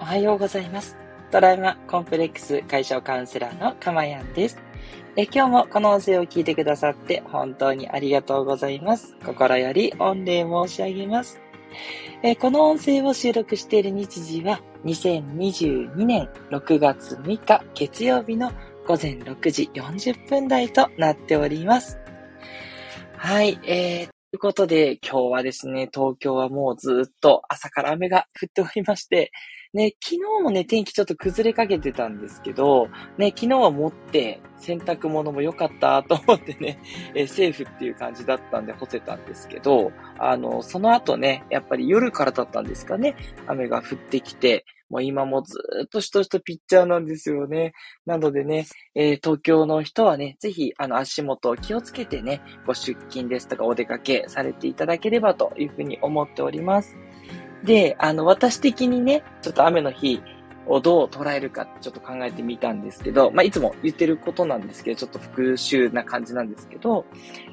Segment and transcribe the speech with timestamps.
[0.00, 0.96] おはようございます。
[1.30, 4.58] トラウマコンプレックス解消カウンセラーのかまやんです。
[5.14, 9.14] え今日もこの音声を聞いてくださって本当にありがとうございます。
[9.26, 11.38] 心より御礼申し上げます。
[12.22, 18.52] えこの音声を収録している日時は2022年6月6日月曜日の
[18.86, 21.98] 午前6時40分台となっております。
[23.18, 29.30] はい、えー、ということで今日はですね、東京はもうずっと朝から雨が降っておりまして、
[29.72, 32.88] ね、昨日もね、天気ちょっと崩れかけてたんですけど、
[33.18, 36.80] ね、昨日は持って洗濯物も良かったと思ってね、
[37.14, 43.14] えセーフっていう感じだったんで干せたんですけど、あの、その後ね、やっぱり夜からだったんですかね、
[43.46, 47.72] 雨が降ってきて、もう今もずっとしとしとピッチャーなんですよね。
[48.06, 48.66] なのでね、
[48.96, 56.96] えー、東京の人はね、ぜひ、あの、足元を気をつけてね、ご出勤ですとかお出かけされていただければというふうに思っております。
[57.64, 60.22] で、あの、私的にね、ちょっと雨の日
[60.66, 67.04] をどう捉えるかちょっと考えてみたんですけど、まあ、いつも言ってることなんですけど、ちょっと復習な感じなんですけど、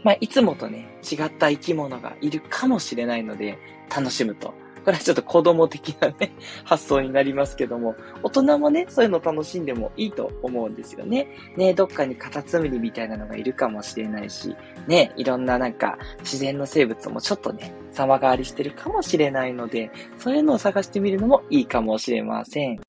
[0.03, 3.57] まあ、いつもとね、違った生き物がいるかもしれないので、
[3.95, 4.53] 楽しむと。
[4.87, 6.31] これはちょっと子供的なね、
[6.63, 11.27] 発想になりますけども、大人もね、そういうの楽しんでもいいと思うんですよね。
[11.57, 14.55] ね、どっかにカタツムリみたいなのがいるかもしれないし、
[14.87, 22.79] ね、いろんななんか自然の生物もちょっとね、様変わりしてるかもしれないので、そういうのを探してみるのもいいかもしれません。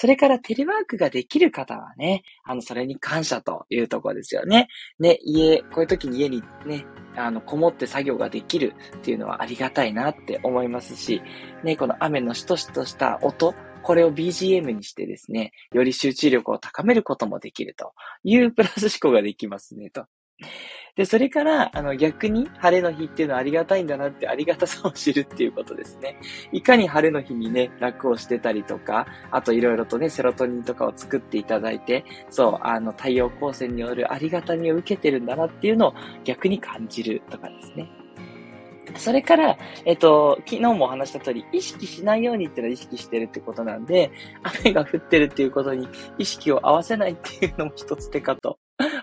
[0.00, 4.68] それからテレワークができる方はね、あの、それに感謝というところですよね。
[5.00, 11.20] ね、家、こういう時に家にね、あの、こもって作業ができるっていうのはありがたいなって思いますし、
[11.64, 20.06] ね、この雨のしとしとした音、これを BGM にしてですね、より集中力を高めることもできるというプラス思考ができますね、と。
[20.98, 26.18] で、それから、あの、逆に晴れの日っていうのはありがたいんだなってありがたさを知るっていうことですね。
[26.50, 35.94] いかに晴れの日にね、楽をしてたりとか、あといろいろとね、セロトニンとかを作っていただいて、そう、あの、太陽光線によるありがたみを受けてるんだなっていうのを
[36.24, 37.88] 逆に感じるとかですね。
[38.96, 44.10] それから、えっと、昨日もお話した通り、意識しないようにっていうのは意識してるってことなんで、
[44.64, 45.86] 雨が降ってるっていうことに
[46.18, 48.58] 意識を合わせないっていうのも一つ手かと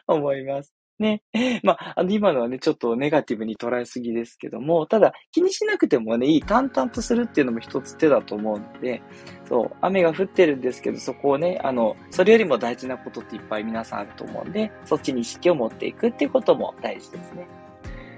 [0.08, 0.85] 思います。
[1.00, 1.22] ね。
[1.64, 9.02] まあ、あの、今のはね、ちょっとネガティブに捉えすぎですけども、ただ、気にしなくてもね、いい、淡々とするっていうのも一つ手だと思うので、
[9.48, 17.48] そう、雨が降ってるんですけど、そこをね、あの、それよりも大事なことっていっぱい皆さんあると思うんで、そっちに意識を持っていくっていうことも大事ですね。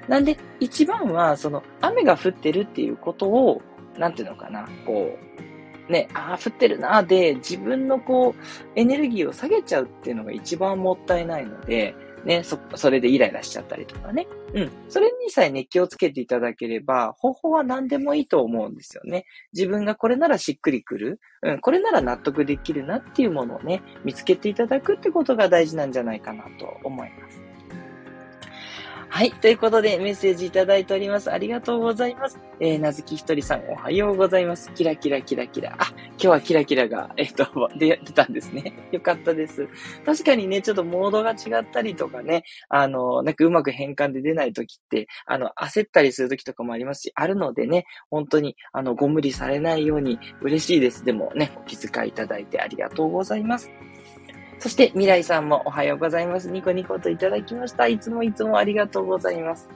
[0.08, 3.62] なんで、一番は、その、雨が降ってるっていうことを、
[3.98, 5.18] なんていうのかな、こ
[5.90, 11.96] う、ね、ああ、降ってるな、で、自分のこう、エネルギーを下げちゃうっていうのが一番もったいないので、
[12.28, 14.28] ね、そ、それでイライラしちゃったりとかね。
[14.54, 14.72] うん。
[14.90, 19.26] それにさえね、気をつけていただければ、方法は何でもいいと思うんですよね。
[19.54, 21.22] 自分がこれならしっくりくる。
[21.42, 27.47] うん、これなら納得できるなっていうものをね、見つけていただくってことが大事なんじゃないかなと思います。
[29.10, 29.32] はい。
[29.32, 31.32] ということで、メッセージいただいております。
[31.32, 32.40] ありがとうございます。
[32.60, 34.72] えー、なずきひとりさん、おはようございます。
[34.74, 35.74] キラキラキラキラ。
[35.80, 38.74] あ、今日はキラキラが、えっ、ー、と、出たんですね。
[38.92, 39.70] よかったです。
[40.06, 51.06] 確かにね、ちょっとモードが違ったりとかね、あの、なんかうまく変換で出ないときって、あの、焦ったりするときとかもありますし、あるのでね、本当に、あの、ご無理されないように嬉しいです。
[51.06, 53.72] でもね、お気遣いいただいてありがとうございます。
[54.60, 56.50] そして、未来さんもおはようございます。
[56.50, 57.88] ニコニコといただきました。
[57.88, 59.70] いつもいつもありがとうございます。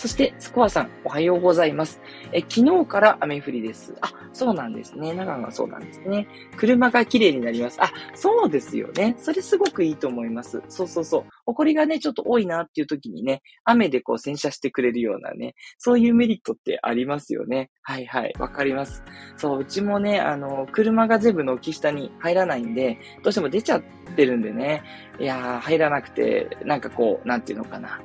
[0.00, 2.00] そして、スコアさん、おはようございます。
[2.32, 3.94] え、昨日から雨降りです。
[4.00, 5.12] あ、そうなんですね。
[5.12, 6.26] 長野がそうなんですね。
[6.56, 7.76] 車が綺麗になります。
[7.82, 9.14] あ、そうですよね。
[9.18, 10.62] それすごくいいと思います。
[10.68, 11.24] そうそうそう。
[11.44, 17.68] 埃がね、ちょっと多いなっていう時にね、雨でこう洗車してくれるようなね、そういうメリットってありますよね。
[17.82, 18.32] はいはい。
[18.38, 19.02] わかります。
[19.36, 23.82] そう、うちもね、あの、車が全部軒下に入らないんで、どうしても出ちゃっ
[24.16, 24.82] てるんでね。
[25.18, 28.00] いやー、入らなくて、なんかこう、なんていうのかな。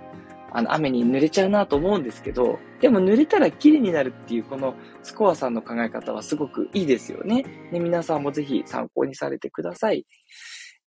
[0.57, 4.73] あの、雨に濡れちゃうなと思うんですけど、でも濡れたら綺麗になるっていうこの
[5.03, 7.43] スコアさんの考え方はすごくいいですよね。
[7.73, 10.05] ね皆さんもぜひ参考にされてください。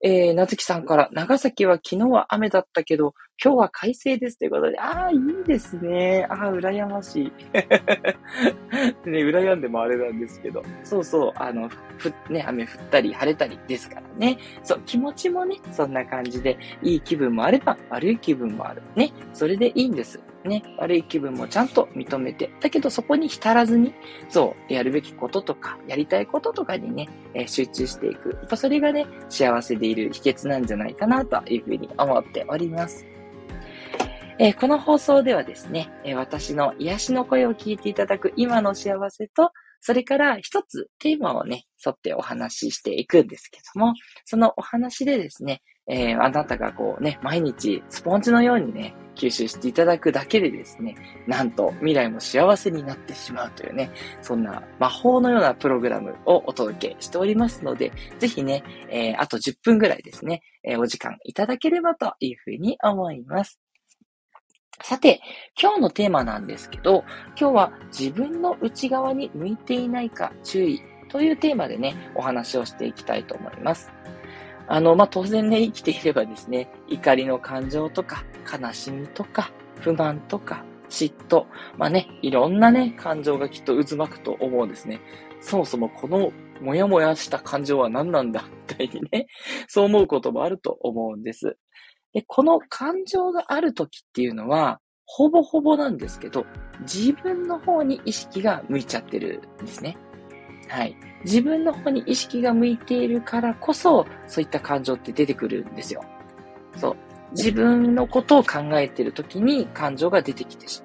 [0.04, 6.26] えー、なずきさんから、長崎は昨日は雨だったけど、今日は快晴ですということで、ああ、いいですね。
[6.30, 7.34] ああ、羨ましい。
[9.10, 14.38] ね、羨んでもあれなんですけど、そうそう、あの、ふ、ね、雨降ったり晴れたりですからね。
[14.64, 18.82] そう、気持ちもね、そんな感じで、いい気分もあれば、悪い気分もある。
[18.96, 20.22] ね、それでいいんです。
[20.46, 23.94] ね、悪い気分もちゃんと認めて、だけどそこに浸らずに、
[24.30, 28.30] そう、やるべきこととか、やりたいこととかにね、えー、集中していく。
[28.30, 33.06] やっぱそれがね、幸せでいる秘訣なんじゃないかなというふうに思っております。
[34.38, 43.94] えー、この放送ではですね、えー、私の癒しの声を聞いていただく今の幸せと、それから一つテーマをね、沿ってお話ししていくんですけども、
[44.26, 50.96] そのお話でですね、えー、あなたがこうね、毎日スポンジのようにね、吸収していただくだけでですね、
[51.28, 53.92] なんと未来も幸せになってしまうというね、
[54.22, 63.65] そんな魔法のようなプログラムをお届けしておりますので、ぜひね、えー、あと10分ぐらいですね、えー、お時間いただければというふうに思います。
[64.84, 65.22] さて、
[65.60, 67.06] 今日のテーマなんですけど、
[67.40, 73.92] 今日は自分の内側に向いていないか注意というテーマでね、お話をしていきたいと思います。
[74.68, 78.24] あの、まあ、当然ね、生きていればですね、怒りの感情とか、
[78.62, 81.46] 悲しみとか、不満とか、嫉妬、
[81.78, 85.00] まあね、いろんなね、感情がきっと渦巻くと思うんですね。
[85.40, 86.32] そもそもこの
[86.62, 89.28] もやもやした感情は何なんだ、みたいにね、
[89.68, 91.58] そう思うこともあると思うんです。
[92.16, 96.46] で、この感情がある時っていうのは、ほぼほぼなんですけど、
[96.82, 99.98] 自分の方に意識が向いちゃってるんですね。
[100.70, 100.96] はい。
[101.26, 106.02] 自分の方に意識が向いているからこそ、そういった感情って出てくるんですよ。
[106.78, 106.96] そう。
[107.32, 110.85] 自分のことを考えている時に感情が出てきてしま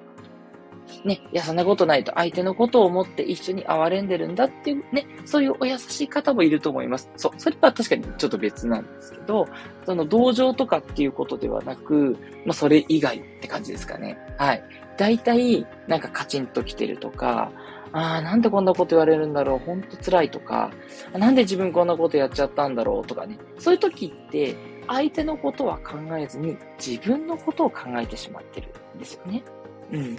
[1.03, 7.09] ね、いや、そんなことないと、相手のことを思って一緒に哀れんでるんだっていうね、そういうお優しい方もいると思います。
[7.15, 9.47] そう、それは確かにちょっと別なんですけど、
[9.85, 14.17] その同情とかっていうことではなく、まあ、それ以外って感じですかね。
[14.37, 14.63] はい。
[14.97, 17.51] 大体、なんかカチンと来てるとか、
[17.93, 20.71] ああ、なんでこんなこと言われるんだろう、ほんと辛いとか、
[21.13, 23.37] なんで自分こんなことやっちゃったんだろうとかね。
[23.57, 24.55] そういう時って、
[24.87, 29.43] 相手のことは考えずに、自分のことを考えてしまってるんですよね。
[29.91, 30.17] うん。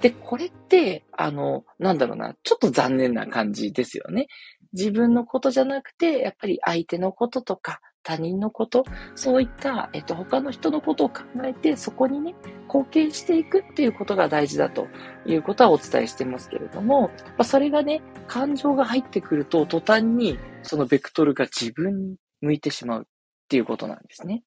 [0.00, 4.28] で、これって、あの、なんだろうな、ちょっと残念な感じですよね。
[4.72, 12.34] 自分のことじゃなくて、やっぱり相手のこととか、他人のこと、そういった、えっと、他の人のことを考えて、そこにね、
[12.66, 14.86] 貢献していくっていうことが大事だと
[15.26, 23.04] いうことはお伝えしてますけれども、まあ、それがね、感情が入ってくると、途端にそのベクトルが自分に向いてしまうっ
[23.48, 24.44] ていうことなんですね。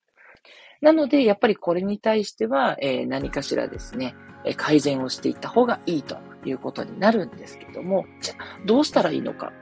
[0.83, 9.53] なので、やっぱりこれに対しては、えー、何かしらですね、え改善をしていった方がいいということになるんですけども、じゃあ、どうしたらいいのか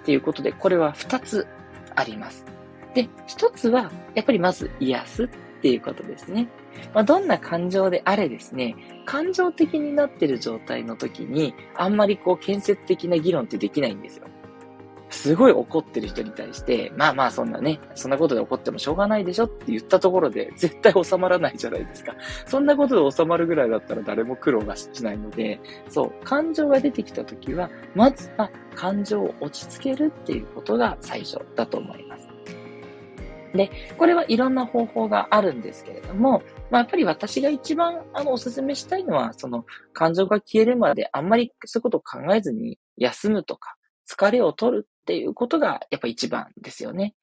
[0.00, 1.46] っていうことで、これは2つ
[1.94, 2.46] あります。
[2.94, 5.28] で、1つは、やっぱりまず癒すっ
[5.60, 6.48] ていうことですね。
[6.94, 8.74] まあ、どんな感情であれですね、
[9.04, 14.28] 感情的になってる状態の時に、あんまりこう建設的な議論ってできないんですよ。
[15.10, 22.14] すごい怒ってる人に対して、まあまあそんなね、そんなことで怒ってもしょうがないでしょって言ったところで絶対収まらないじゃないですか。
[22.46, 32.28] そんなことで収まるぐらいだったら誰も苦労がしないので、そう、感情が出てきた時は、まずは感情を落ち着けるっていうことが最初だと思います。
[33.52, 43.74] で、これはいろんな方法があるんですけれども、まあ、やっぱり私が一番あのお勧めしたいのは、その感情が消えるまであんまりそういうことを考えずに休むとか、
[44.08, 47.14] 疲れを取るっていうことがやっぱ一番ですよね。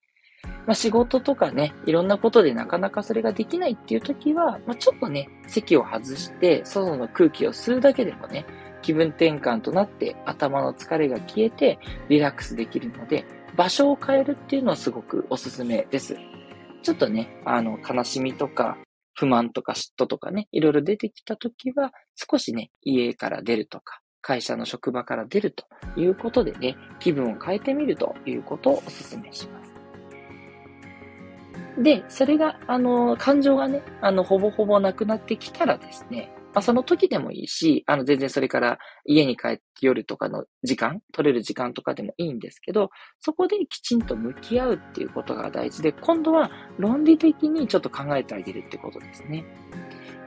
[0.65, 8.45] まあ、仕事とかね、いろんなことでなかなかそれができないっていう時は、まあ、ちょっとね、席を外して、外の空気を吸うだけでもね、
[8.81, 11.79] 気分転換となって頭の疲れが消えて
[12.09, 13.25] リラックスできるので、
[13.55, 16.15] 場所を変えるっていうのはすごくおすすめです。
[16.83, 18.77] ちょっとね、あの、悲しみとか、
[19.13, 29.67] 不満とか嫉妬とかね、いろいろ出てきた時は、少しね、家から出るとか、会社の職場から出るということでね、気分を変えてみるということをお勧めします。
[31.81, 49.45] で、それが、あの、感情がね、あの、ほぼほぼなくなってきたらですね、まあ、その時でもいいし、あの、全然それから家に帰って夜とかの時間、取れる時間とかでもいいんですけど、そこできちんと向き合うっていうことが大事で、今度は論理的にちょっと考えてあげるってことですね。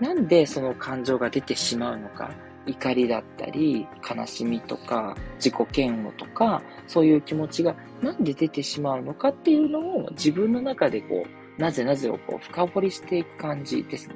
[0.01, 2.31] なんでその感情が出てしまうのか。
[2.71, 14.15] 怒りだったり、悲しみとか、自己嫌悪とか、そういう気持ちがなんで出てしまうのかっていうのを自分の中でこう、なぜなぜをこう深掘りしていく感じですね。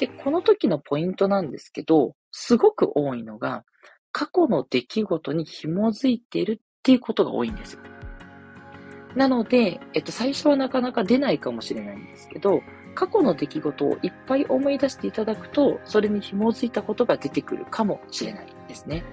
[0.00, 3.64] で、この時のポイントなんですけど、すごく多いのが、
[4.12, 7.80] 過去の出来事に紐づいているっていうことが多いんですよ。
[9.16, 12.60] なので、えっと、最初はなかなか出ないかもしれないんですけど、
[12.94, 19.04] 過去の出来事をいっぱい思い出していただくと、それに紐づいたことが出てくるかもしれないですね。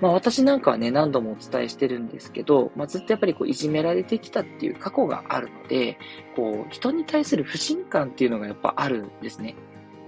[0.00, 5.98] まあ私なんかはね、何度もお伝えしてるんですけど、まあずっとやっぱりこういじめられてきたっていう過去があるので、
[6.36, 9.54] こう人に対する不信感っていうのがやっぱあるんですね。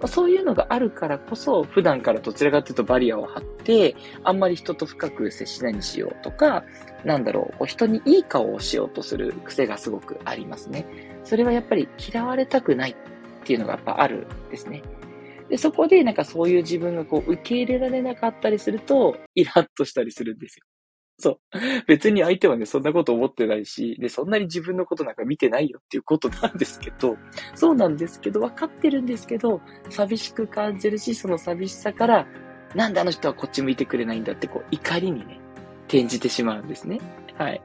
[0.08, 3.94] そういうのがあるからこそ、普段からどちらかというとバリアを張って、
[4.24, 6.64] あんまり人と深く接しないにしようとか、
[7.04, 10.86] なんだろう、こう人にいい顔をしようとする癖がすごくありますね。
[11.24, 12.94] それはやっぱり嫌われたくないっ
[13.44, 14.82] ていうのがやっぱあるんですね。
[15.48, 20.64] で、そこでなんかそういう自分がこう受け入れられなかったりすると、イラッとしたりするんですよ。
[21.18, 21.38] そう。
[21.86, 27.16] 別に相手はね、そんなこと思ってないし、で、そんなに自分のことなんか見てないよっていうことなんですけど、
[27.54, 32.26] そうなんですけど、分かってるんですけど、寂しく感じるし、その寂しさから、
[32.74, 35.40] なんであの人はこっち向いてくれないんだって、こう、怒りにね、
[35.86, 37.00] 転じてしまうんですね。
[37.36, 37.60] はい。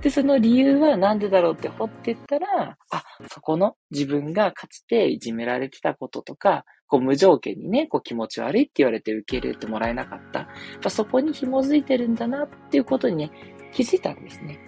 [0.00, 10.40] で、その理由はなんでだろうって掘ってったら、あ、そこの自分がかつていじめられてたこととか、こう無条件にね、こう気持ち悪いって言われて受け入れてもらえなかった。
[10.40, 13.30] やっぱそこに紐づいてるんだなっていうことにね、
[13.72, 14.60] 気づいたんですね。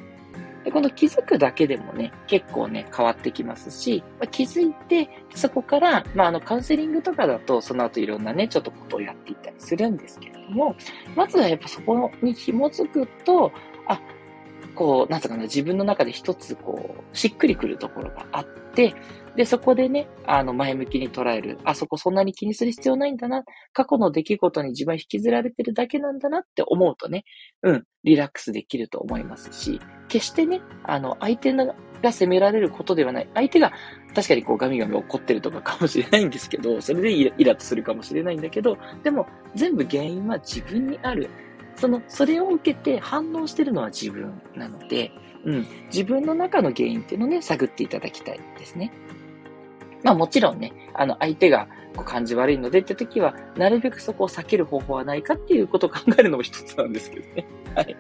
[0.65, 10.75] でこの気づくだけでもね、結構ね、変わってきますし、まあ、気づいて、そこから、まあ、あの、カウンセリングとかだと、その後いろんなね、ちょっとことをやっていったりするんですけれども、
[11.15, 13.53] まずはやっぱそこに紐づくと、
[13.87, 14.01] あ、
[14.79, 18.95] こう、なんつうかな、自分の中で一つ、こう、しっくりくるところがあって、
[19.35, 21.59] で、そこでね、あの、前向きに捉える。
[21.65, 23.43] あそこそんなに気にする必要ないんだな。
[23.73, 27.25] 過去の出来事に自分は引きずられてるだけなんだなって思うとね、
[27.63, 31.75] うん、リラックスできると思いますし、決してね、あの、相手が
[32.13, 33.29] 責められることではない。
[33.35, 33.73] 相手が
[34.15, 41.31] 確かにこうガミガミ怒ってるとかかもしれないんですけど、それでイラッとするかもしれないんだけど、でも全部原因は自分にある。
[41.79, 45.13] その、それを受けて反応してるのは自分なので、
[45.45, 48.93] うん、自分の中の原因っていうのをね、探っていただきたいですね。
[50.03, 57.47] まあもちろんね、あの相手がこう感じ悪いのでって時は、なるべくそこを避ける方法はないかっていうことを考えるのも一つなんですけどね。
[57.75, 57.97] はい。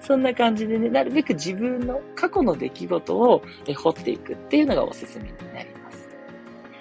[0.00, 3.42] そんな感じでね、なるべく自分の過去の出来事を
[3.76, 5.97] 掘っていくっていうのがおすすめになります。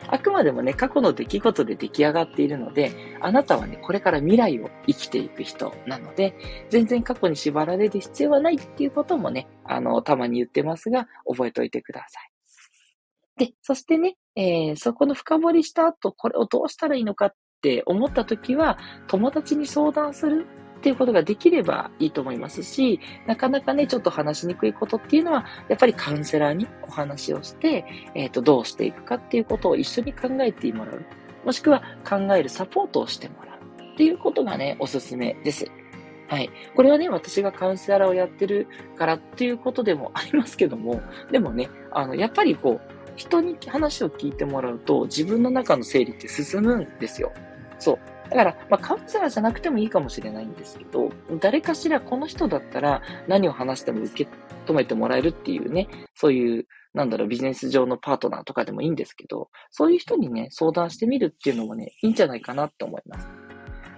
[0.09, 6.35] あくまでもね、過去の出来事で出来上がっているので、あなたはね、これから未来を生きていく人なので、
[6.69, 12.31] 全然過去に縛られる必要はないっていうこともね、あの、たまに言ってますが、覚えておいてください。
[13.45, 20.47] で、そしてね、えー、そこの深掘りした後、これをどうしたらいいのかって思った時は、友達に相談する
[20.88, 27.84] っていうことができればいいと思いますし、なかなかね、ちょっと話しにくいことっていうのは、やっぱりカウンセラーにお話をして、
[28.15, 31.06] えっ、ー、と、どうしていくかっていうことを一緒に考えてもらう。
[31.44, 35.70] もしくは考えるサポートをしてもらうっていうことがね、おすすめです。
[36.29, 36.50] はい。
[36.74, 41.01] これはね、私がカウンセラーをやってるからっていうことでもありますけども、
[41.32, 47.34] でもね、あの、やっぱりこう、人に話を聞いてもらうと、自分の中の整理って進むんですよ。
[47.77, 48.00] そう。
[48.29, 54.31] だから、まあ、カウンセラーじゃなくてもいいかもしれないんですけど、誰かしらこの人だったら何を話しても受け
[54.65, 63.27] 止めてもらえるっていうね、そういう、なんだろう、ビジネス上のパートナーとかでもいいんですけど、そういう人にね、相談してみるっていうのもね、いいんじゃないかなって思います。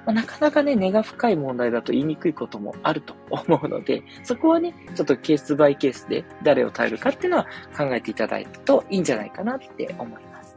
[0.06, 10.56] まあ、なかなかね、根が深い問題だと言いにくいこともあると思うので、そこはね、ちょっとケースバイケースで誰を頼るかっていうのは考えていただくといいんじゃないかなって思います。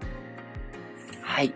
[1.23, 1.53] はい。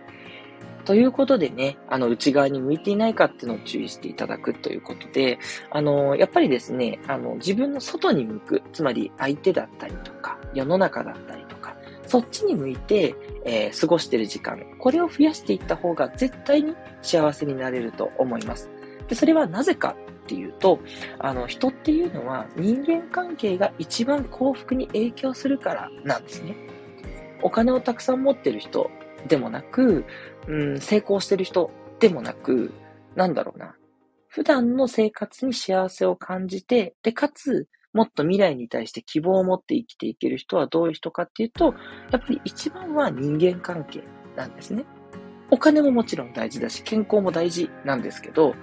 [0.87, 5.37] ということでね、あの、内側に向いていないかっていうのを注意していただくということで、
[5.69, 18.69] あの、やっぱりですね、あの、自分の外に向く、つまり相手だったりとか、世の中だったりとか、そっちに向いて、えー、過ごしてる時間、これを増やしていった方が絶対に幸せになれると思います。
[19.09, 20.79] で、それはなぜかっていうと、
[21.19, 26.55] あの、人っていうのは人間関係が一番幸福に影響するからなんですね。
[27.41, 28.89] お金をたくさん持ってる人
[29.27, 30.05] でもなく、
[30.47, 32.71] うん、成功してる人でもなく、
[33.15, 33.75] なんだろうな。
[34.27, 41.73] 普段の生活に幸せを感じて、で、かつ、もっと未来に対して希望を持って生きていける人はどういう人かっていうと、
[42.11, 44.03] やっぱり一番は人間関係
[44.35, 44.85] なんですね。
[45.49, 48.53] お金ももちろん大事だし、健康も大事なんですけど、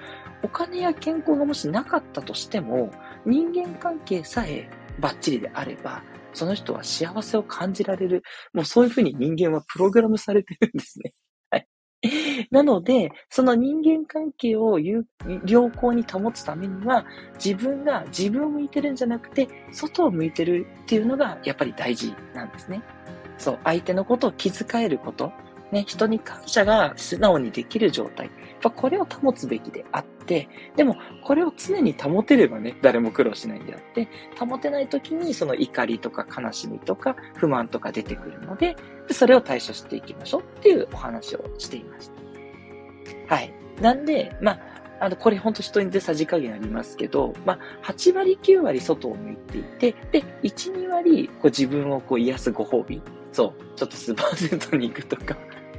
[0.43, 2.91] お金や健康がもしなかったとしても、
[3.27, 4.69] 人間関係さえ
[5.01, 6.03] バッチリであれば、
[6.35, 8.23] その人は幸せを感じられる。
[8.53, 11.13] もうそういうふうに人間はプログラムされてるんですね。
[12.51, 15.05] なので、その人間関係を良
[15.71, 17.07] 好に保つためには、
[17.43, 22.83] 自分が自分を向いてるんじゃなくて、外を向いてるっていうのがやっぱり大事なんですね。
[23.39, 25.33] そう、相手のことを気遣えること。
[25.75, 28.27] ね、人に感謝が素直にできる状態。
[28.27, 38.77] やっぱこれを保つべきであって、でもこれを常に保てればね、誰も苦労しないんであって、保てない時にその怒りとか悲しみとか不満とか出てくるので、
[39.09, 42.09] でそれを対処していきましょうっていうお話をしていまし
[43.29, 43.35] た。
[43.35, 43.53] はい。
[43.81, 44.61] なんで、まあ、
[45.01, 53.03] あの、これ本当人にでさじ加減ありますけど、まあ、8割9割外を向いていて、で、1、2割こう自分をこう癒すご褒美。
[53.33, 53.65] そう。
[53.75, 55.37] ちょっとスーパーセントに行くとか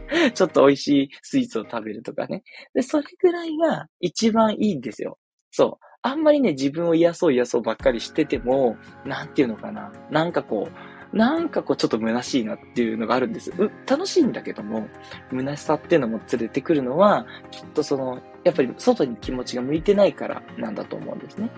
[0.33, 2.43] ちょっと美味しいスイーツを食べるとかね。
[2.74, 5.17] で、それぐらいが一番いいんですよ。
[5.51, 5.85] そう。
[6.01, 9.91] あんまりね、自分を癒そう癒そうばっかりしてても、なんていうのかな。
[10.12, 13.51] なんかこう、なんかこうちょっと虚しいなっていうのがあるんです。
[13.51, 14.88] う楽しいんだけども、
[15.31, 21.50] 虚しさっていうのも連れてくるのは、きっとその、やっぱり外に気持ちが向いてないからなんだと思うんですね。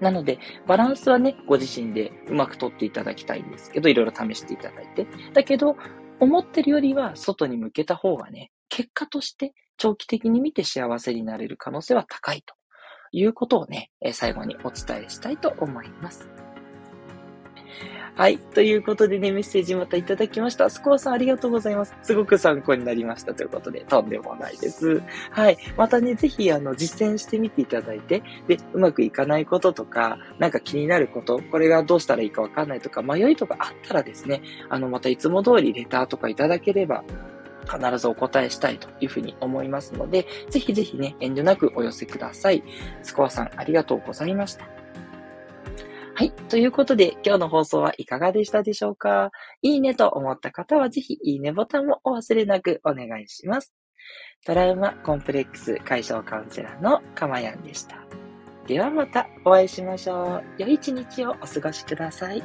[0.00, 5.06] なので、バランスはね、ご自身でうまく取っていただきたいんですけど、いろいろ試していただいて。
[5.32, 5.76] だけど、
[6.20, 12.54] 思ってるよりは外に向けた方がね、結果として長期的に見て幸せになれる可能性は高いと
[13.12, 16.28] いうことをね、最後にお伝えしたいと思います。
[18.18, 18.38] はい。
[18.38, 20.68] ということでね、メッセージまたいただきました。
[20.70, 21.94] スコアさんありがとうございます。
[22.02, 25.00] すごく参考になりましたということで、とんでもないです。
[25.30, 25.56] はい。
[25.76, 37.04] またね、ぜひ、あの、実践してみていただいて、で、うまくいかないこととか、なんか気になること、これがどうしたらいいかわかんないとか、迷いとかあったらですね、あの、またいつも通りレターとかいただければ、
[37.70, 42.64] 必ずお答えしたいというふうに思いますので、ぜひぜひね、遠慮なくお寄せください。
[43.04, 44.68] スコアさん、ありがとうございました。
[46.18, 46.32] はい。
[46.32, 49.30] ということで、今日の放送はいかがでしたでしょうか？
[49.62, 53.72] いいねと思った方はぜひいいねボタンもお忘れなくお願いします。
[54.44, 57.98] トラウマコンプレックス解消カウンセラーのかまやんでした。
[58.66, 60.44] ではまたお会いしましょう。
[60.58, 62.42] 良い一日をお過ごしください。